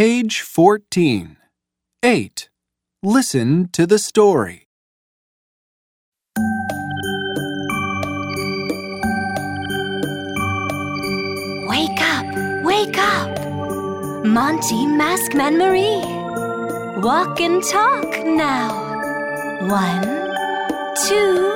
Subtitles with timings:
[0.00, 1.36] Page 14.
[2.02, 2.48] 8.
[3.02, 4.66] Listen to the story.
[11.68, 14.24] Wake up, wake up.
[14.24, 16.00] Monty, Maskman Marie.
[17.02, 18.72] Walk and talk now.
[19.68, 20.02] One,
[21.06, 21.52] two,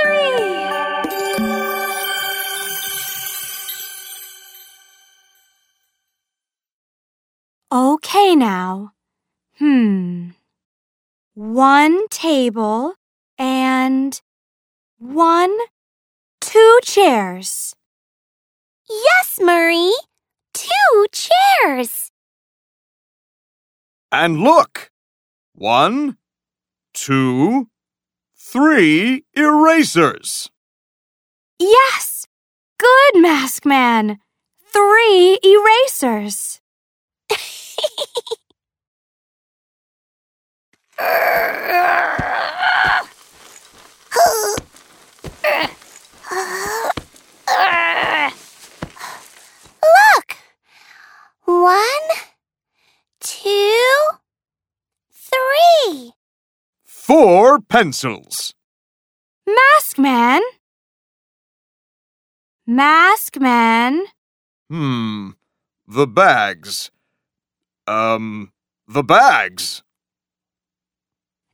[0.00, 0.67] three.
[7.98, 8.92] Okay now.
[9.58, 10.30] Hmm.
[11.34, 12.94] One table
[13.36, 14.20] and
[14.98, 15.52] one,
[16.40, 17.74] two chairs.
[18.88, 19.98] Yes, Marie.
[20.54, 22.12] Two chairs.
[24.12, 24.92] And look!
[25.56, 26.18] One,
[26.94, 27.66] two,
[28.36, 30.48] three erasers.
[31.58, 32.28] Yes!
[32.78, 34.18] Good, Maskman.
[34.72, 36.60] Three erasers.
[49.82, 50.36] Look.
[51.44, 51.78] One,
[53.20, 53.94] two,
[55.12, 56.12] three.
[56.84, 58.54] Four pencils.
[59.48, 60.40] Maskman.
[62.66, 64.04] Mask Man.
[64.68, 65.30] Hmm.
[65.86, 66.90] The bags.
[67.88, 68.52] Um,
[68.86, 69.82] the bags.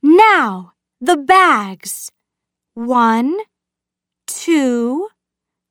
[0.03, 2.11] Now, the bags.
[2.73, 3.37] One,
[4.27, 5.07] two,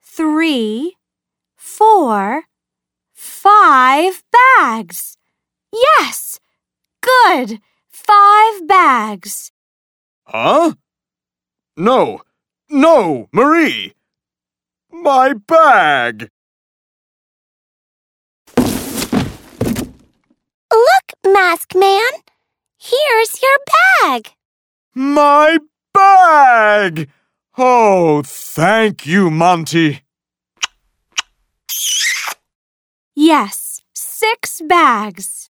[0.02, 0.96] three,
[1.54, 2.44] four,
[3.12, 5.18] five bags.
[5.70, 6.40] Yes!
[7.02, 7.60] Good!
[7.86, 9.52] Five bags.
[10.26, 10.72] Huh?
[11.76, 12.22] No.
[12.70, 13.92] No, Marie.
[14.90, 16.30] My bag.
[20.74, 22.10] Look, Maskman.
[22.78, 23.58] Here's your
[24.02, 24.32] bag.
[24.94, 25.58] My
[25.92, 27.08] bag.
[27.56, 30.02] Oh, thank you, Monty.
[33.14, 35.50] Yes, six bags.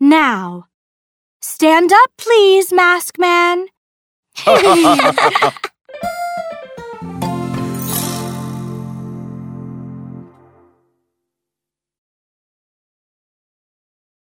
[0.00, 0.66] Now,
[1.40, 3.66] stand up, please, Maskman.